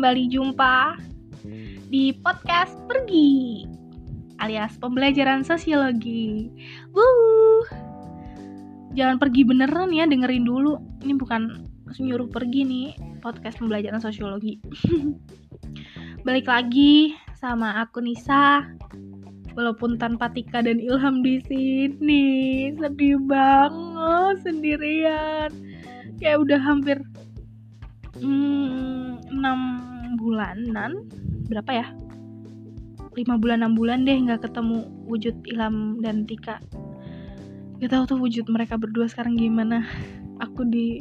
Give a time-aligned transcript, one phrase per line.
[0.00, 0.96] kembali jumpa
[1.92, 3.68] di podcast Pergi
[4.40, 6.48] alias pembelajaran sosiologi.
[6.96, 7.68] Wuh.
[8.96, 10.80] Jangan pergi beneran ya, dengerin dulu.
[11.04, 11.68] Ini bukan
[12.00, 12.88] nyuruh pergi nih,
[13.20, 14.56] podcast pembelajaran sosiologi.
[16.24, 18.72] Balik lagi sama aku Nisa.
[19.52, 22.24] Walaupun tanpa Tika dan Ilham di sini,
[22.72, 25.52] sedih banget sendirian.
[26.16, 27.04] Kayak udah hampir
[28.16, 28.89] hmm,
[29.40, 31.08] 6 bulanan
[31.48, 31.86] berapa ya?
[33.10, 36.62] 5 bulan 6 bulan deh nggak ketemu wujud Ilham dan Tika.
[37.80, 39.82] Gak tahu tuh wujud mereka berdua sekarang gimana.
[40.38, 41.00] Aku di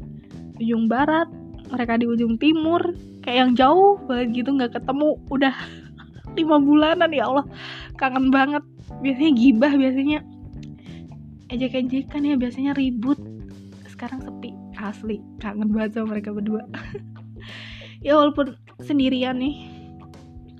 [0.58, 1.28] ujung barat
[1.70, 2.82] mereka di ujung timur.
[3.22, 5.20] Kayak yang jauh banget gitu nggak ketemu.
[5.30, 5.54] Udah
[6.40, 7.46] lima bulanan ya Allah.
[8.00, 8.64] Kangen banget.
[9.04, 10.20] Biasanya gibah biasanya
[11.52, 12.36] ejek-ejekan ya.
[12.40, 13.20] Biasanya ribut.
[13.86, 15.20] Sekarang sepi asli.
[15.38, 16.64] Kangen banget sama mereka berdua
[18.04, 19.68] ya walaupun sendirian nih.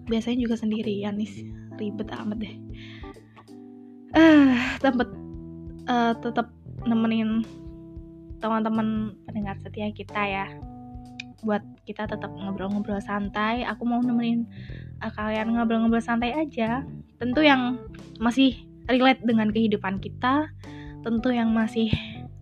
[0.10, 1.32] Biasanya juga sendirian nih.
[1.80, 2.54] Ribet amat deh.
[4.16, 4.52] Eh uh,
[4.84, 5.10] tempat
[5.88, 6.52] uh, tetap
[6.84, 7.44] nemenin
[8.40, 10.48] teman-teman pendengar setia kita ya.
[11.40, 13.64] Buat kita tetap ngobrol-ngobrol santai.
[13.64, 14.44] Aku mau nemenin
[15.00, 16.84] uh, kalian ngobrol-ngobrol santai aja.
[17.20, 17.80] Tentu yang
[18.20, 18.60] masih
[18.92, 20.52] relate dengan kehidupan kita.
[21.00, 21.88] Tentu yang masih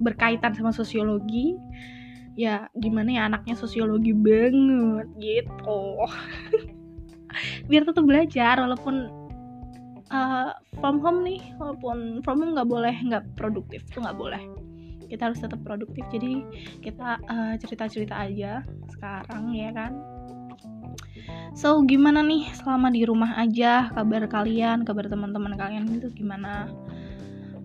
[0.01, 1.57] berkaitan sama sosiologi
[2.37, 5.81] ya gimana ya anaknya sosiologi banget gitu.
[7.69, 9.09] Biar tetap belajar walaupun
[10.13, 14.39] uh, from home nih walaupun from home nggak boleh nggak produktif tuh nggak boleh.
[15.09, 16.45] Kita harus tetap produktif jadi
[16.85, 18.61] kita uh, cerita-cerita aja
[18.93, 19.97] sekarang ya kan?
[21.57, 26.69] So gimana nih selama di rumah aja kabar kalian kabar teman-teman kalian itu gimana?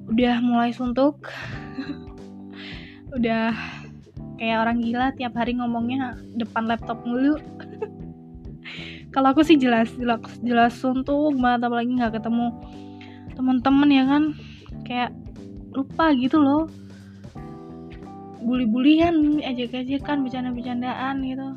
[0.08, 1.28] Udah mulai suntuk?
[3.16, 3.81] Udah
[4.42, 7.38] kayak orang gila tiap hari ngomongnya depan laptop mulu.
[9.14, 12.50] Kalau aku sih jelas jelas jelas suntuk banget apalagi nggak ketemu
[13.38, 14.22] teman-teman ya kan?
[14.82, 15.14] Kayak
[15.70, 16.66] lupa gitu loh.
[18.42, 19.62] Bully-bulian aja
[20.02, 21.48] kan bercanda-bercandaan gitu.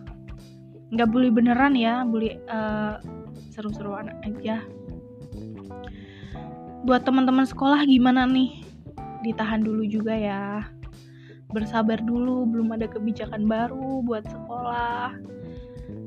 [0.93, 3.01] Nggak bully beneran ya bully uh,
[3.49, 4.61] seru-seruan aja.
[6.85, 8.61] Buat teman-teman sekolah gimana nih?
[9.25, 10.69] Ditahan dulu juga ya
[11.55, 15.15] bersabar dulu belum ada kebijakan baru buat sekolah.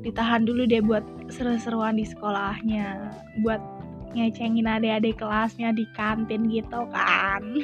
[0.05, 1.01] Ditahan dulu deh buat
[1.33, 3.09] seru-seruan di sekolahnya
[3.41, 3.59] buat
[4.13, 7.41] ngecengin adik-adik kelasnya di kantin gitu kan.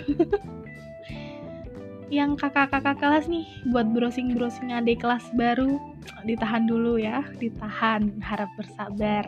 [2.13, 5.77] Yang kakak-kakak kelas nih buat browsing-browsing adik kelas baru
[6.25, 9.25] ditahan dulu ya ditahan harap bersabar.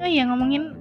[0.00, 0.72] Oh iya ngomongin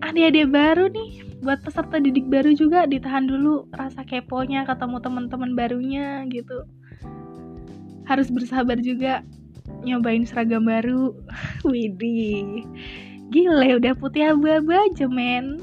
[0.00, 6.22] adik-adik baru nih buat peserta didik baru juga ditahan dulu rasa keponya ketemu teman-teman barunya
[6.30, 6.62] gitu.
[8.06, 9.26] Harus bersabar juga
[9.82, 11.10] nyobain seragam baru.
[11.66, 12.62] Widih
[13.32, 15.58] gile udah putih abu-abu aja men.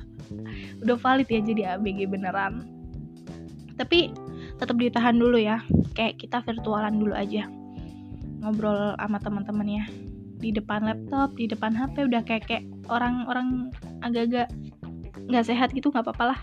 [0.84, 2.64] Udah valid ya jadi ABG beneran.
[3.76, 4.12] Tapi
[4.56, 5.60] tetap ditahan dulu ya
[5.96, 7.48] kayak kita virtualan dulu aja.
[8.40, 9.84] Ngobrol sama teman-teman ya
[10.44, 13.72] di depan laptop di depan HP udah kayak kayak orang-orang
[14.04, 14.52] agak-agak
[15.28, 16.40] nggak sehat gitu nggak apa-apa lah.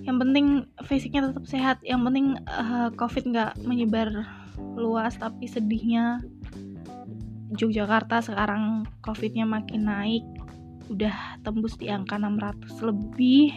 [0.00, 0.46] Yang penting
[0.88, 4.24] fisiknya tetap sehat yang penting uh, covid nggak menyebar
[4.76, 6.24] luas tapi sedihnya.
[7.50, 10.22] Yogyakarta sekarang covidnya makin naik
[10.86, 13.50] udah tembus di angka 600 lebih.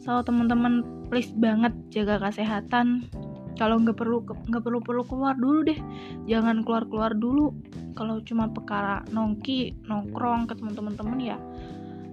[0.00, 3.12] So teman-teman please banget jaga kesehatan.
[3.60, 5.78] Kalau nggak perlu nggak perlu perlu keluar dulu deh.
[6.24, 7.52] Jangan keluar keluar dulu.
[7.92, 11.38] Kalau cuma perkara nongki nongkrong ketemu teman-teman ya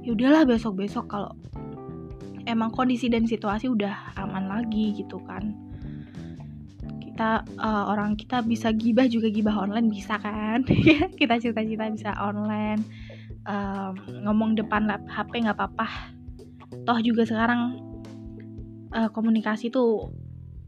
[0.06, 1.34] yaudahlah besok besok kalau
[2.46, 5.52] emang kondisi dan situasi udah aman lagi gitu kan.
[7.02, 10.62] Kita uh, orang kita bisa gibah juga gibah online bisa kan?
[11.20, 12.84] Kita cerita-cerita bisa online
[13.48, 13.96] um,
[14.28, 15.88] ngomong depan lap HP nggak apa-apa.
[16.84, 17.80] Toh juga sekarang
[18.92, 20.12] uh, komunikasi tuh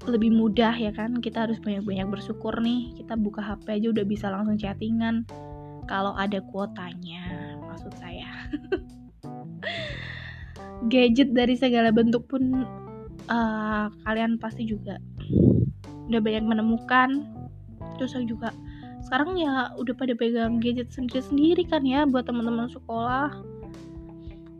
[0.07, 1.19] lebih mudah ya kan?
[1.19, 5.27] Kita harus banyak-banyak bersyukur nih kita buka HP aja udah bisa langsung chattingan
[5.87, 8.27] kalau ada kuotanya maksud saya
[10.89, 12.65] gadget dari segala bentuk pun
[13.29, 15.01] uh, kalian pasti juga
[16.07, 17.25] udah banyak menemukan.
[17.97, 18.53] Terus juga
[19.07, 23.31] sekarang ya udah pada pegang gadget sendiri-sendiri kan ya buat teman-teman sekolah.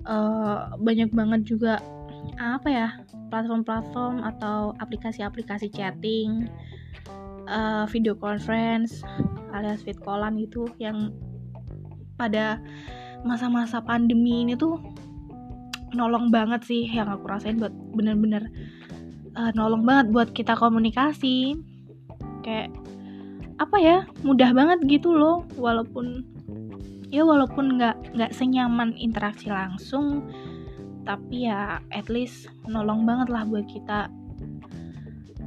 [0.07, 1.83] Uh, banyak banget juga
[2.39, 2.87] apa ya
[3.27, 6.47] platform-platform atau aplikasi-aplikasi chatting
[7.51, 9.03] uh, video conference
[9.51, 11.11] alias fit callan gitu yang
[12.15, 12.59] pada
[13.27, 14.79] masa-masa pandemi ini tuh
[15.91, 18.47] nolong banget sih yang aku rasain buat bener-bener
[19.35, 21.59] uh, nolong banget buat kita komunikasi.
[22.41, 22.71] Kayak
[23.57, 26.21] apa ya mudah banget gitu loh walaupun
[27.09, 30.29] ya walaupun nggak nggak senyaman interaksi langsung
[31.07, 34.11] tapi ya at least menolong banget lah buat kita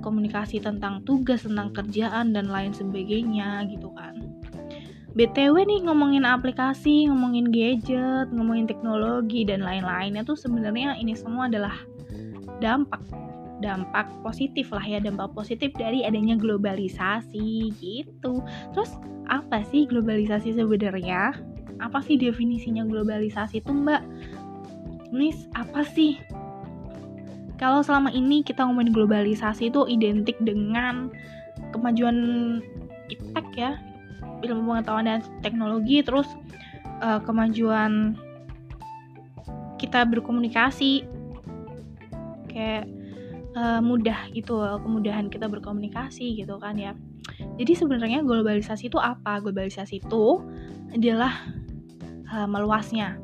[0.00, 4.16] komunikasi tentang tugas tentang kerjaan dan lain sebagainya gitu kan
[5.10, 11.74] BTW nih ngomongin aplikasi, ngomongin gadget, ngomongin teknologi dan lain-lainnya tuh sebenarnya ini semua adalah
[12.62, 13.02] dampak
[13.60, 18.40] dampak positif lah ya dampak positif dari adanya globalisasi gitu.
[18.72, 18.96] Terus
[19.28, 21.36] apa sih globalisasi sebenarnya?
[21.82, 24.02] Apa sih definisinya globalisasi itu Mbak?
[25.10, 26.16] Miss, apa sih?
[27.60, 31.12] Kalau selama ini kita ngomongin globalisasi itu identik dengan
[31.76, 32.16] kemajuan
[33.12, 33.76] iptek ya,
[34.40, 36.26] ilmu pengetahuan dan teknologi terus
[37.04, 38.16] uh, kemajuan
[39.80, 41.08] kita berkomunikasi.
[42.50, 42.90] Kayak
[43.54, 46.92] uh, mudah gitu kemudahan kita berkomunikasi gitu kan ya.
[47.56, 49.40] Jadi sebenarnya globalisasi itu apa?
[49.40, 50.42] Globalisasi itu
[50.92, 51.32] adalah
[52.32, 53.16] uh, meluasnya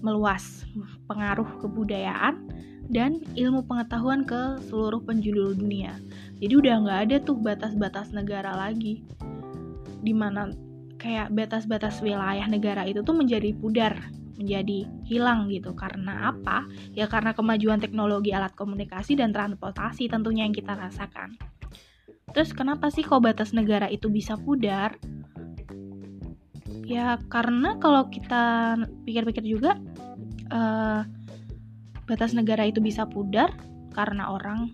[0.00, 0.62] meluas
[1.10, 2.38] pengaruh kebudayaan
[2.88, 5.92] dan ilmu pengetahuan ke seluruh penjuru dunia.
[6.40, 9.04] Jadi udah nggak ada tuh batas-batas negara lagi
[10.08, 10.48] di mana
[10.96, 13.92] kayak batas-batas wilayah negara itu tuh menjadi pudar
[14.38, 15.74] menjadi hilang gitu.
[15.74, 16.64] Karena apa?
[16.94, 21.36] Ya karena kemajuan teknologi alat komunikasi dan transportasi tentunya yang kita rasakan.
[22.32, 24.94] Terus kenapa sih kok batas negara itu bisa pudar?
[26.88, 29.76] Ya karena kalau kita pikir-pikir juga
[30.48, 31.04] uh,
[32.08, 33.52] batas negara itu bisa pudar
[33.92, 34.72] karena orang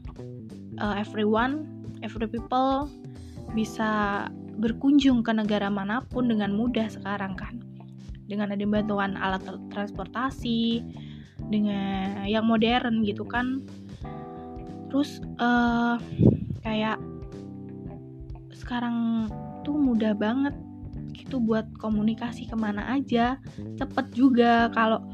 [0.78, 1.66] uh, everyone
[2.04, 2.86] every people
[3.56, 4.28] bisa
[4.58, 7.60] berkunjung ke negara mana pun dengan mudah sekarang kan?
[8.24, 10.80] Dengan ada bantuan alat transportasi
[11.52, 13.62] dengan yang modern gitu kan?
[14.88, 15.98] Terus uh,
[16.62, 16.98] kayak
[18.54, 19.28] sekarang
[19.66, 20.56] tuh mudah banget
[21.12, 23.36] gitu buat komunikasi ke mana aja.
[23.76, 25.04] Cepet juga kalau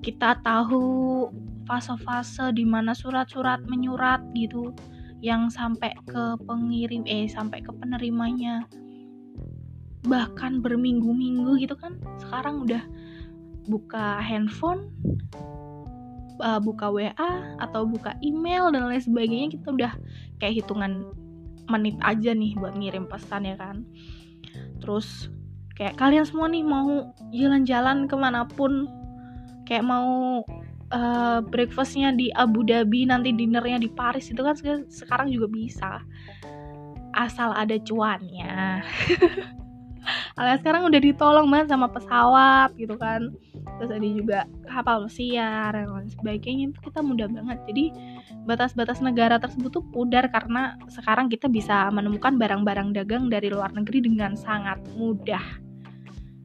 [0.00, 1.26] kita tahu
[1.68, 4.72] fase-fase di mana surat-surat menyurat gitu
[5.18, 8.66] yang sampai ke pengirim eh sampai ke penerimanya.
[10.06, 12.82] Bahkan berminggu-minggu gitu kan sekarang udah
[13.68, 14.88] buka handphone
[16.40, 19.92] uh, buka WA atau buka email dan lain sebagainya kita udah
[20.40, 21.04] kayak hitungan
[21.68, 23.84] menit aja nih buat ngirim pesan ya kan.
[24.80, 25.28] Terus
[25.76, 28.88] kayak kalian semua nih mau jalan-jalan ke mana pun
[29.68, 30.42] kayak mau
[30.92, 34.56] uh, breakfastnya di Abu Dhabi nanti dinernya di Paris itu kan
[34.88, 35.92] sekarang juga bisa.
[37.16, 38.84] Asal ada cuannya.
[40.40, 43.34] Alias sekarang udah ditolong banget sama pesawat gitu kan.
[43.76, 47.58] Terus ada juga kapal pesiar dan lain sebagainya itu kita mudah banget.
[47.68, 47.84] Jadi
[48.48, 54.08] batas-batas negara tersebut tuh pudar karena sekarang kita bisa menemukan barang-barang dagang dari luar negeri
[54.08, 55.67] dengan sangat mudah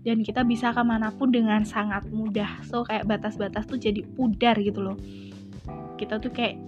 [0.04, 2.60] dan kita bisa ke mana pun dengan sangat mudah.
[2.68, 4.98] So kayak batas-batas tuh jadi pudar gitu loh.
[5.96, 6.60] Kita tuh kayak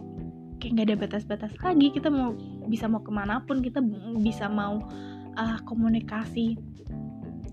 [0.64, 1.92] kayak nggak ada batas-batas lagi.
[1.92, 2.32] Kita mau
[2.66, 3.84] bisa mau ke mana pun kita
[4.24, 4.80] bisa mau
[5.36, 6.56] uh, komunikasi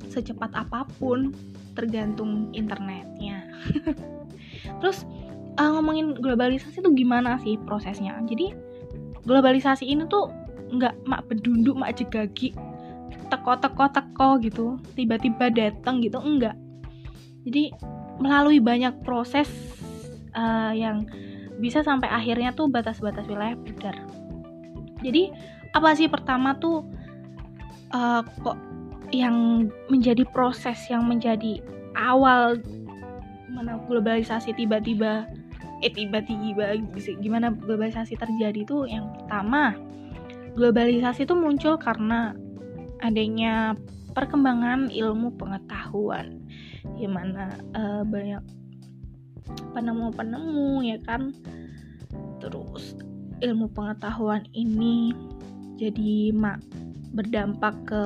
[0.06, 1.34] secepat apa pun
[1.74, 3.42] tergantung internetnya.
[4.80, 5.02] Terus
[5.58, 8.22] uh, ngomongin globalisasi tuh gimana sih prosesnya?
[8.22, 8.54] Jadi
[9.26, 10.30] globalisasi ini tuh
[10.72, 12.54] nggak mak bedunduk mak jegagi
[13.32, 16.52] teko-teko-teko gitu tiba-tiba datang gitu enggak.
[17.48, 17.72] Jadi
[18.20, 19.48] melalui banyak proses
[20.36, 21.08] uh, yang
[21.58, 23.96] bisa sampai akhirnya tuh batas-batas wilayah pudar
[25.02, 25.34] jadi
[25.74, 26.86] apa sih pertama tuh
[27.92, 28.56] uh, kok
[29.12, 31.60] yang menjadi proses yang menjadi
[31.98, 32.56] awal
[33.52, 35.28] mana globalisasi tiba-tiba
[35.82, 36.78] eh tiba-tiba
[37.20, 38.88] gimana globalisasi terjadi tuh?
[38.88, 39.76] Yang pertama
[40.56, 42.32] globalisasi itu muncul karena
[43.02, 43.74] adanya
[44.14, 46.40] perkembangan ilmu pengetahuan.
[46.96, 48.42] Di mana uh, banyak
[49.74, 51.34] penemu-penemu ya kan?
[52.38, 52.94] Terus
[53.42, 55.10] ilmu pengetahuan ini
[55.76, 56.62] jadi mak
[57.12, 58.02] berdampak ke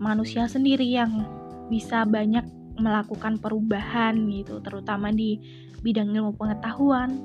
[0.00, 1.28] manusia sendiri yang
[1.68, 2.42] bisa banyak
[2.76, 5.40] melakukan perubahan gitu terutama di
[5.80, 7.16] bidang ilmu pengetahuan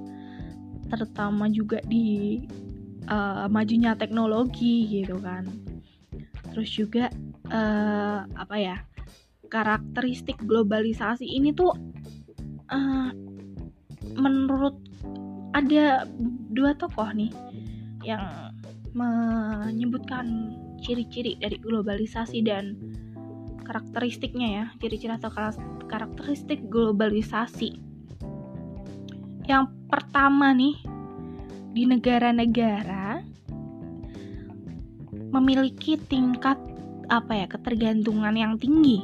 [0.88, 2.40] terutama juga di
[3.08, 5.48] uh, majunya teknologi gitu kan
[6.52, 7.08] terus juga
[7.50, 8.78] uh, apa ya
[9.52, 11.76] karakteristik globalisasi ini tuh
[12.72, 13.10] uh,
[14.16, 14.76] menurut
[15.52, 16.08] ada
[16.52, 17.32] dua tokoh nih
[18.08, 18.52] yang
[18.92, 22.76] menyebutkan ciri-ciri dari globalisasi dan
[23.64, 25.32] karakteristiknya ya ciri-ciri atau
[25.88, 27.80] karakteristik globalisasi.
[29.48, 30.76] Yang pertama nih
[31.72, 33.01] di negara-negara
[35.32, 36.60] memiliki tingkat
[37.12, 39.04] apa ya ketergantungan yang tinggi.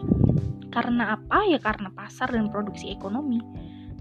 [0.71, 1.47] Karena apa?
[1.47, 3.39] Ya karena pasar dan produksi ekonomi.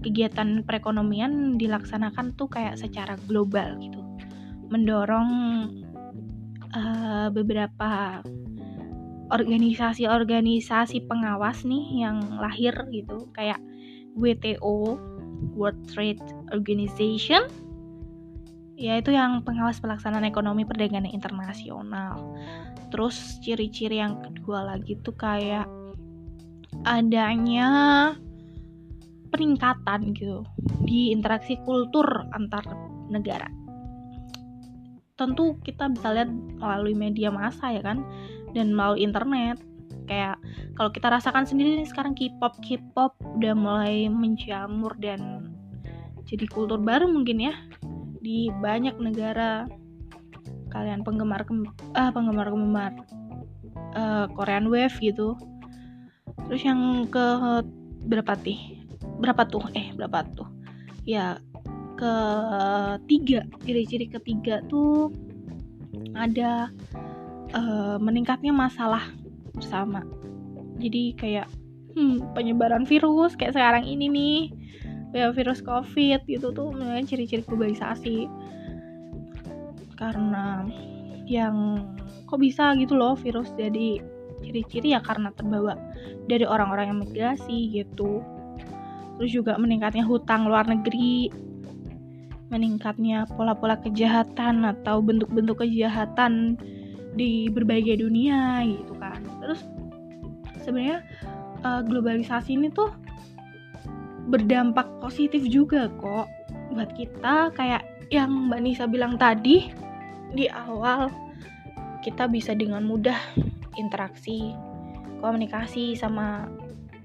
[0.03, 3.99] Kegiatan perekonomian dilaksanakan tuh kayak secara global gitu.
[4.69, 5.31] Mendorong
[6.75, 8.21] uh, beberapa
[9.27, 13.27] organisasi-organisasi pengawas nih yang lahir gitu.
[13.35, 13.59] Kayak
[14.15, 14.95] WTO
[15.57, 17.66] World Trade Organization
[18.77, 22.37] yaitu yang pengawas pelaksanaan ekonomi perdagangan internasional.
[22.93, 25.65] Terus ciri-ciri yang kedua lagi tuh kayak
[26.85, 27.67] adanya
[29.33, 30.45] peningkatan gitu
[30.85, 32.05] di interaksi kultur
[32.37, 32.63] antar
[33.09, 33.49] negara.
[35.17, 36.29] Tentu kita bisa lihat
[36.61, 38.05] melalui media massa ya kan?
[38.53, 39.57] Dan melalui internet.
[40.05, 40.37] Kayak
[40.77, 45.51] kalau kita rasakan sendiri nih sekarang K-pop K-pop udah mulai menjamur dan
[46.23, 47.55] jadi kultur baru mungkin ya
[48.27, 49.63] di banyak negara.
[50.67, 51.47] Kalian penggemar
[51.95, 52.91] ah penggemar penggemar
[53.95, 55.39] uh, Korean Wave gitu.
[56.51, 57.25] Terus yang ke
[58.03, 58.83] berapa sih
[59.23, 59.63] berapa tuh?
[59.71, 60.51] Eh berapa tuh?
[61.07, 61.39] Ya
[61.95, 65.09] ketiga ciri-ciri ketiga tuh
[66.13, 66.67] ada
[67.55, 69.07] uh, meningkatnya masalah
[69.55, 70.03] bersama.
[70.77, 71.47] Jadi kayak
[71.95, 74.37] hmm, penyebaran virus kayak sekarang ini nih
[75.15, 76.75] ya virus covid gitu tuh
[77.07, 78.27] ciri-ciri globalisasi.
[79.97, 80.67] Karena
[81.27, 81.83] yang
[82.27, 83.99] kok bisa gitu loh virus jadi
[84.43, 85.73] ciri-ciri ya karena terbawa
[86.29, 88.21] dari orang-orang yang migrasi gitu.
[89.17, 91.33] Terus juga meningkatnya hutang luar negeri
[92.47, 96.55] meningkatnya pola-pola kejahatan atau bentuk-bentuk kejahatan
[97.17, 99.19] di berbagai dunia gitu kan.
[99.43, 99.67] Terus
[100.63, 101.03] sebenarnya
[101.65, 102.93] uh, globalisasi ini tuh
[104.27, 106.27] berdampak positif juga kok.
[106.75, 109.71] Buat kita kayak yang Mbak Nisa bilang tadi
[110.35, 111.07] di awal
[112.03, 113.17] kita bisa dengan mudah
[113.79, 114.55] interaksi
[115.23, 116.45] komunikasi sama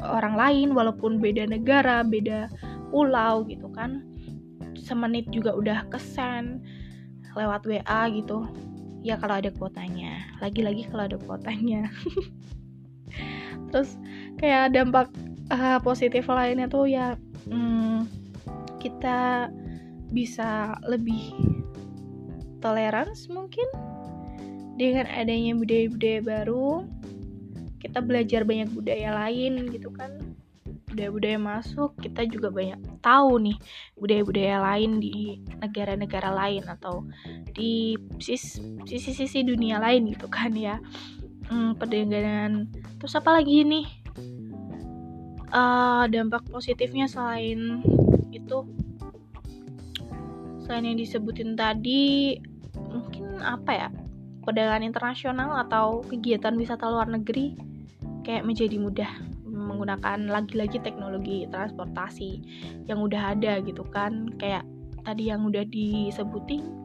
[0.03, 2.51] orang lain walaupun beda negara beda
[2.91, 4.03] pulau gitu kan.
[4.75, 6.59] Semenit juga udah kesen
[7.39, 8.51] lewat WA gitu.
[9.03, 11.87] Ya kalau ada kuotanya lagi-lagi kalau ada kuotanya.
[13.71, 13.97] Terus
[14.39, 15.11] kayak dampak
[15.51, 17.19] uh, positif lainnya tuh ya
[17.49, 18.07] hmm,
[18.79, 19.49] kita
[20.13, 21.33] bisa lebih
[22.63, 23.67] tolerans mungkin
[24.77, 26.87] dengan adanya budaya-budaya baru.
[27.83, 30.37] Kita belajar banyak budaya lain gitu kan.
[30.93, 33.59] Budaya-budaya masuk kita juga banyak tahu nih
[33.97, 37.09] budaya-budaya lain di negara-negara lain atau
[37.57, 40.79] di sisi-sisi dunia lain gitu kan ya.
[41.49, 42.71] Hmm, perdagangan
[43.01, 43.85] terus apa lagi nih
[45.53, 47.85] uh, dampak positifnya selain
[48.33, 48.65] itu
[50.65, 52.41] selain yang disebutin tadi
[52.75, 53.89] mungkin apa ya
[54.43, 57.55] perdagangan internasional atau kegiatan wisata luar negeri
[58.27, 59.11] kayak menjadi mudah
[59.53, 62.41] menggunakan lagi-lagi teknologi transportasi
[62.89, 64.33] yang udah ada gitu kan.
[64.41, 64.67] Kayak
[65.07, 66.83] tadi yang udah disebutin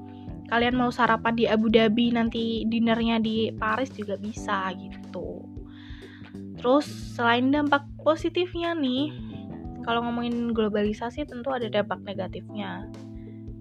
[0.48, 5.44] kalian mau sarapan di Abu Dhabi nanti dinernya di Paris juga bisa gitu.
[6.58, 9.12] Terus selain dampak positifnya nih.
[9.84, 12.88] Kalau ngomongin globalisasi tentu ada dampak negatifnya.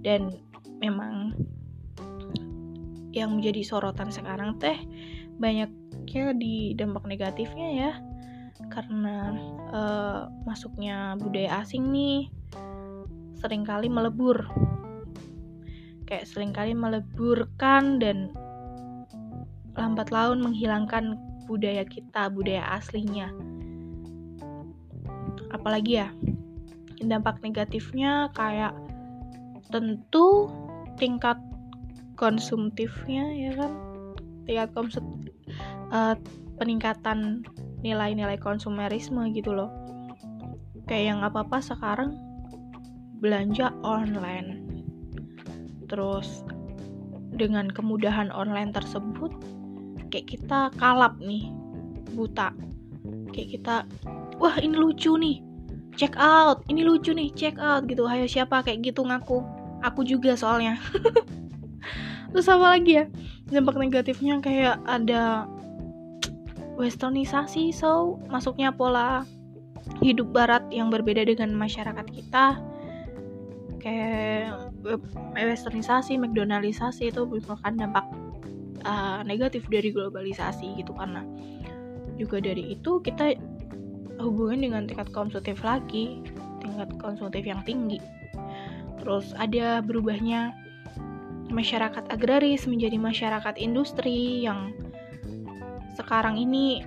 [0.06, 0.30] Dan
[0.78, 1.34] memang
[3.10, 4.78] yang menjadi sorotan sekarang teh
[5.42, 5.72] banyak
[6.06, 7.92] ya di dampak negatifnya ya.
[8.70, 9.34] Karena
[9.74, 12.30] uh, masuknya budaya asing nih
[13.42, 14.46] sering kali melebur.
[16.06, 18.30] Kayak sering kali meleburkan dan
[19.74, 21.18] lambat laun menghilangkan
[21.50, 23.34] budaya kita budaya aslinya
[25.54, 26.08] apalagi ya
[27.02, 28.72] dampak negatifnya kayak
[29.68, 30.48] tentu
[30.96, 31.36] tingkat
[32.16, 33.72] konsumtifnya ya kan?
[34.48, 35.04] Tingkat konsum
[35.92, 36.16] uh,
[36.56, 37.44] peningkatan
[37.84, 39.70] nilai-nilai konsumerisme gitu loh.
[40.88, 42.16] Kayak yang apa-apa sekarang
[43.20, 44.64] belanja online.
[45.86, 46.46] Terus
[47.36, 49.28] dengan kemudahan online tersebut
[50.08, 51.52] kayak kita kalap nih
[52.16, 52.54] buta.
[53.34, 53.76] Kayak kita
[54.40, 55.42] wah ini lucu nih.
[55.96, 56.60] Check out.
[56.68, 58.04] Ini lucu nih check out gitu.
[58.04, 58.60] Hayo siapa?
[58.60, 59.40] Kayak gitu ngaku.
[59.84, 60.76] Aku juga soalnya.
[62.32, 63.04] Terus apa lagi ya?
[63.48, 65.46] Dampak negatifnya kayak ada
[66.76, 69.24] westernisasi so masuknya pola
[70.04, 72.60] hidup barat yang berbeda dengan masyarakat kita.
[73.80, 74.74] Kayak
[75.38, 78.04] westernisasi, McDonaldisasi itu merupakan dampak
[78.82, 80.92] uh, negatif dari globalisasi gitu.
[80.92, 81.22] Karena
[82.18, 83.36] juga dari itu kita
[84.20, 86.20] hubungan dengan tingkat konsumtif lagi
[86.60, 88.02] tingkat konsumtif yang tinggi.
[89.00, 90.52] Terus ada berubahnya
[91.46, 94.74] masyarakat agraris menjadi masyarakat industri yang
[95.94, 96.82] sekarang ini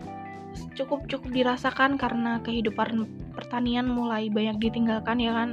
[0.75, 5.49] cukup cukup dirasakan karena kehidupan pertanian mulai banyak ditinggalkan ya kan?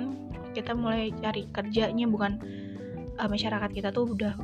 [0.52, 2.40] Kita mulai cari kerjanya bukan
[3.20, 4.34] uh, masyarakat kita tuh udah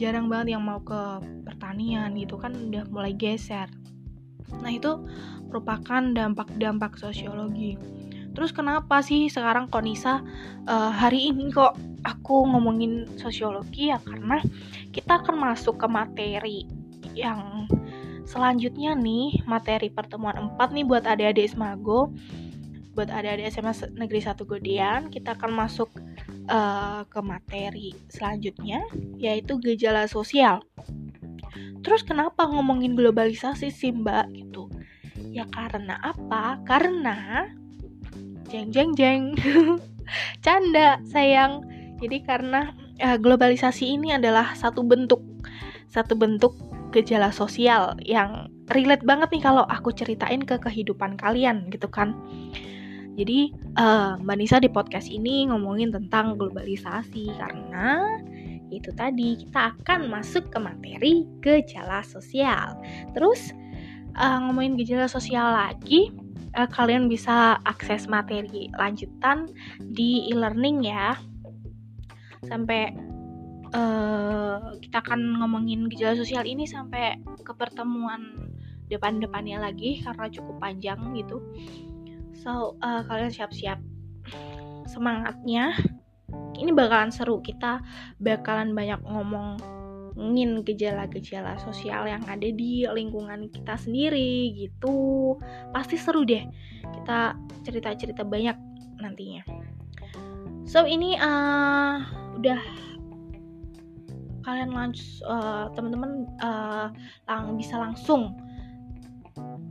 [0.00, 3.68] jarang banget yang mau ke pertanian gitu kan udah mulai geser
[4.58, 4.98] nah itu
[5.50, 7.74] merupakan dampak-dampak sosiologi.
[8.30, 10.22] Terus kenapa sih sekarang Konisa
[10.70, 11.74] uh, hari ini kok
[12.06, 13.90] aku ngomongin sosiologi?
[13.90, 14.38] Ya karena
[14.94, 16.58] kita akan masuk ke materi
[17.18, 17.66] yang
[18.22, 22.14] selanjutnya nih materi pertemuan 4 nih buat adik-adik Smago.
[22.94, 25.90] Buat adik-adik SMA Negeri 1 Godian kita akan masuk
[26.46, 28.82] uh, ke materi selanjutnya
[29.18, 30.62] yaitu gejala sosial
[31.80, 34.28] terus kenapa ngomongin globalisasi sih mbak?
[34.32, 34.68] Gitu.
[35.30, 36.60] Ya karena apa?
[36.64, 37.46] Karena
[38.48, 39.22] jeng jeng jeng.
[40.44, 41.64] Canda sayang.
[42.00, 45.20] Jadi karena uh, globalisasi ini adalah satu bentuk
[45.90, 46.56] satu bentuk
[46.90, 52.14] gejala sosial yang relate banget nih kalau aku ceritain ke kehidupan kalian gitu kan.
[53.18, 58.00] Jadi uh, Mbak Nisa di podcast ini ngomongin tentang globalisasi karena
[58.70, 61.12] itu tadi kita akan masuk ke materi
[61.42, 62.78] gejala sosial.
[63.12, 63.50] Terus
[64.16, 66.14] uh, ngomongin gejala sosial lagi,
[66.54, 69.50] uh, kalian bisa akses materi lanjutan
[69.92, 71.18] di e-learning ya.
[72.46, 72.94] Sampai
[73.74, 78.50] uh, kita akan ngomongin gejala sosial ini sampai ke pertemuan
[78.90, 81.38] depan-depannya lagi karena cukup panjang gitu.
[82.40, 83.78] So, uh, kalian siap-siap
[84.90, 85.76] semangatnya.
[86.60, 87.40] Ini bakalan seru.
[87.40, 87.80] Kita
[88.20, 95.34] bakalan banyak ngomongin gejala-gejala sosial yang ada di lingkungan kita sendiri gitu.
[95.72, 96.44] Pasti seru deh.
[96.84, 98.56] Kita cerita-cerita banyak
[99.00, 99.42] nantinya.
[100.68, 102.04] So, ini uh,
[102.36, 102.60] udah
[104.44, 106.88] kalian langsung uh, teman-teman uh,
[107.28, 108.36] lang bisa langsung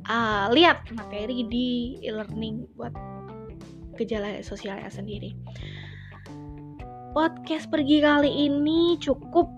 [0.10, 2.94] uh, lihat materi di e-learning buat
[4.00, 5.36] gejala sosialnya sendiri.
[7.20, 9.52] Podcast pergi kali ini cukup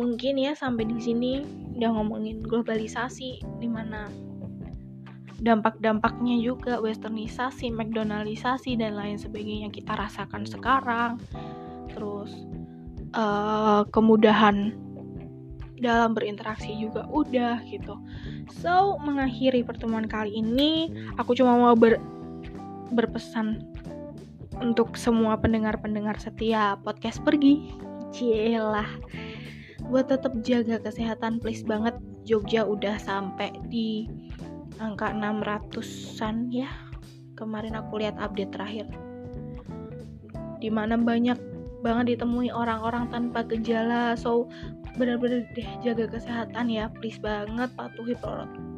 [0.00, 1.44] mungkin ya sampai di sini
[1.76, 4.08] udah ngomongin globalisasi di mana
[5.44, 11.20] dampak-dampaknya juga westernisasi, McDonaldisasi dan lain sebagainya kita rasakan sekarang.
[11.92, 12.32] Terus
[13.12, 14.72] uh, kemudahan
[15.84, 17.92] dalam berinteraksi juga udah gitu.
[18.56, 20.88] So, mengakhiri pertemuan kali ini,
[21.20, 22.00] aku cuma mau ber
[22.88, 23.68] berpesan
[24.60, 27.72] untuk semua pendengar-pendengar setia podcast pergi.
[28.12, 28.88] Cielah.
[29.88, 31.96] Buat tetap jaga kesehatan please banget.
[32.22, 34.06] Jogja udah sampai di
[34.78, 36.70] angka 600-an ya.
[37.34, 38.86] Kemarin aku lihat update terakhir.
[40.62, 41.34] Di mana banyak
[41.82, 44.14] banget ditemui orang-orang tanpa gejala.
[44.14, 44.46] So,
[44.96, 48.12] benar-benar deh jaga kesehatan ya please banget patuhi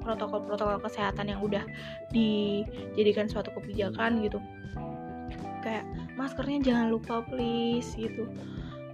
[0.06, 1.66] protokol-protokol kesehatan yang udah
[2.14, 4.38] dijadikan suatu kebijakan gitu
[5.64, 5.84] kayak
[6.20, 8.28] maskernya jangan lupa please gitu.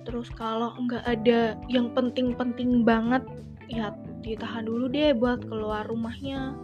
[0.06, 3.26] Terus kalau nggak ada yang penting-penting banget
[3.66, 3.90] ya
[4.22, 6.54] ditahan dulu deh buat keluar rumahnya.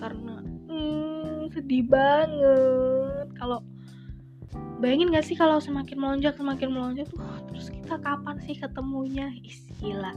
[0.00, 0.40] Karena
[0.72, 3.28] hmm, sedih banget.
[3.36, 3.60] Kalau
[4.80, 7.20] bayangin gak sih kalau semakin melonjak semakin melonjak tuh
[7.52, 9.28] terus kita kapan sih ketemunya?
[9.44, 10.16] Is, gila.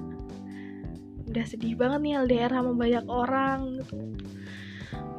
[1.28, 3.96] Udah sedih banget nih LDR sama banyak orang gitu.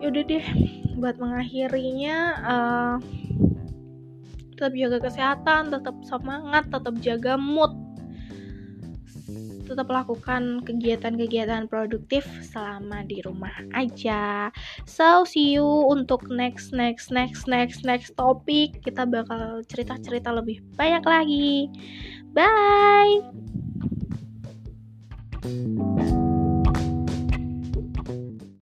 [0.00, 0.46] Yaudah deh
[0.94, 2.96] buat mengakhirinya uh,
[4.54, 7.74] tetap jaga kesehatan tetap semangat tetap jaga mood
[9.64, 14.52] tetap lakukan kegiatan-kegiatan produktif selama di rumah aja.
[14.84, 18.84] So, see you untuk next next next next next topik.
[18.84, 21.72] Kita bakal cerita-cerita lebih banyak lagi.
[22.36, 23.24] Bye.